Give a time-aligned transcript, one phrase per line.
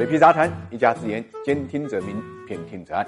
[0.00, 2.16] 水皮杂谈，一家之言，兼听则明，
[2.48, 3.06] 偏听则暗。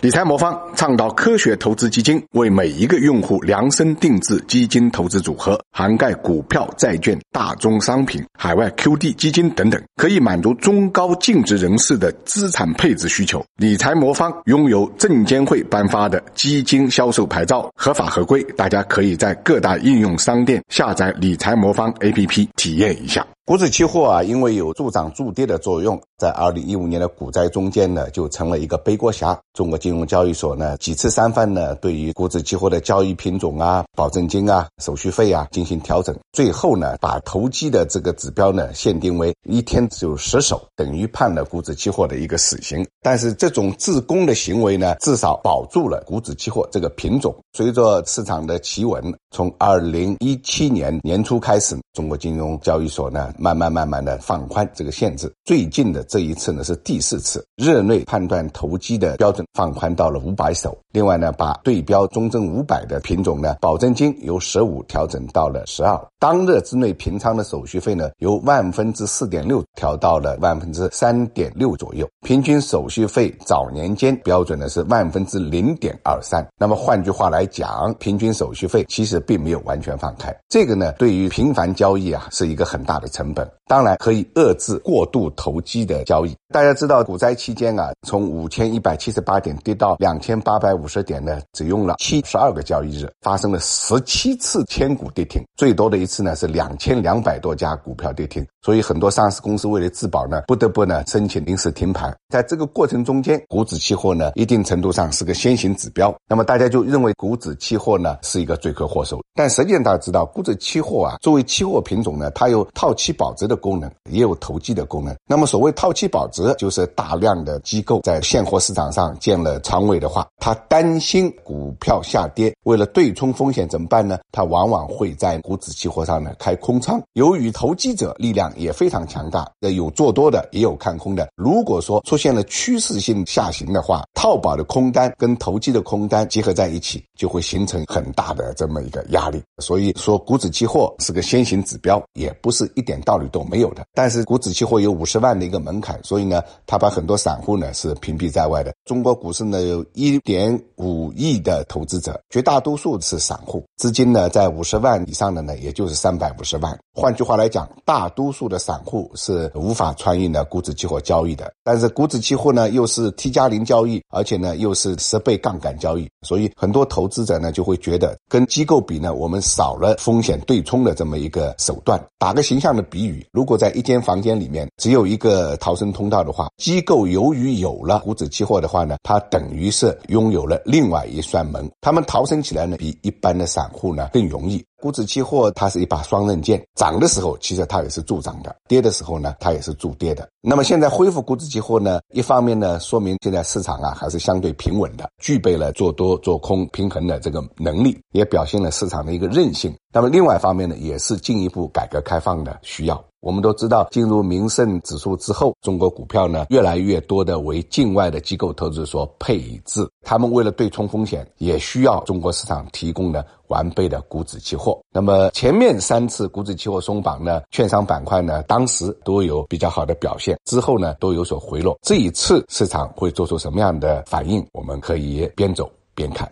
[0.00, 13.42] 理财魔方倡导科学投资基金，为每一个用户量身定制基金投资组合，涵盖股票、债券、大宗商品、海外 QD 基金等等，可以满足中高净值人士的资产配置需求。
[13.56, 23.26] 理财魔方拥有证监会颁发的基金销售牌照，合法合规，大家可以在各大应用商店下载理财魔方 APP 体验一下。
[23.44, 29.36] 股指期货啊，因为有助涨助跌的作用，在二零一五年的股灾中间呢，就成了一个背锅侠。
[29.52, 42.84] 中国金融交易所呢，几次三番呢，对于股指期货的交易品种啊、保证金啊、手续费啊进进行调整，最后呢，把投机的这个指标呢，限定为一天只有十手，等于判了股指期货的一个死刑。
[43.00, 47.32] 但是这种自攻的行为呢，至少保住了股指期货这个品种。
[47.52, 53.32] 随着市场的企稳，从二零一七年年初开始，中国金融交易所呢。
[53.38, 60.76] 慢慢慢慢的放宽这个限制，最近的这一次呢是第四次，日内判断投机的标准放宽到了五百手。
[60.92, 76.44] 另外呢，把对标中证五百的品种呢，保证金由十五调整到了十二，当日之内平仓的手续费呢，由万分之四点六调到了万分之三点六左右，平均手续费早年间标准呢是万分之零点二三。
[76.58, 86.34] 那么换句话来讲，平均手续费其实并没有完全放开，这个呢对于频繁交易啊是一个很大的成本，当然可以遏制过度投机的交易。
[86.52, 98.46] 大家知道股灾期间啊，从五千一百七十八点跌到两千八百五十点呢，只用了七十二个交易日，发生了十七次千股跌停，最多的一次呢是两千两百多家股票跌停。
[98.62, 102.14] 所以很多上市公司为了自保呢，不得不呢申请临时停牌。
[102.28, 109.20] 在这个过程中间，股指期货呢一定程度上是个先行指标，那么大家就认为股指期货呢是一个罪魁祸首。
[109.34, 115.12] 但实际上大家知道，股指期货啊作为期货品种呢，它有套期保值的功能，也有投机的功能。
[115.26, 124.20] 那么所谓套期保值，就是大量的机构在现货市场上建了仓位的话，他担心股票下跌，为了对冲风险怎么办呢？
[124.30, 127.02] 他往往会在股指期货上呢开空仓。
[127.14, 128.51] 由于投机者力量。
[128.56, 131.28] 也非常强大，呃，有做多的，也有看空的。
[131.36, 139.42] 如果说出现了趋势性下行的话，套保的空单跟投机的空单结合在一起，就会形成很大的这么一个压力。
[139.58, 143.82] 所以说，股指期货是个先行指标，也不是一点道理都没有的。
[143.94, 148.72] 但是，股指期货有五十万的一个门槛，所以呢，它把很多散户呢是屏蔽在外的。
[148.84, 156.78] 中国股市呢有一点五亿的投资者，绝大多数是散户，资金呢在五十万以上的呢，也就是三百五十万。
[156.94, 158.41] 换句话来讲，大多数。
[158.48, 172.02] 的散户是无法参与呢股指期货交易的，但是股指期货呢又是 T 加零交易，而且呢又是十倍杠杆交易，所以很多投资者呢就会觉得跟机构比呢，我们少了风险对冲的这么一个手段。
[172.18, 184.64] 打个形象的比喻，如果在一间房间里面只有一个逃生通道的话，机构由于有了股指期货的话呢，它等于是拥有了另外一扇门，他们逃生起来呢比一般的散户呢更容易。
[184.82, 190.28] 股指期货它是一把双刃剑，涨的时候其实它也是助涨的，跌的时候呢它也是助跌的。
[190.40, 199.72] 那么现在恢复股指期货呢，一方面呢说明现在市场啊还是相对平稳的，具备了做多做空平衡的这个能力，也表现了市场的一个韧性。
[199.94, 203.04] 那么另外一方面呢，也是进一步改革开放的需要。
[203.22, 209.88] 我们都知道，进入名胜指数之后，中国股票呢越来越多的为境外的机构投资所配置。
[210.02, 214.82] 他们为了对冲风险，也需要中国市场提供的完备的股指期货。
[214.92, 221.78] 那么前面三次股指期货松绑呢，券商板块呢当时都有比较好的表现，之后呢都有所回落。
[221.80, 224.44] 这一次市场会做出什么样的反应？
[224.50, 226.28] 我们可以边走边看。